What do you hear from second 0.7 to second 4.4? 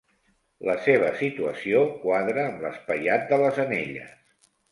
seva situació quadra amb l'espaiat de les anelles.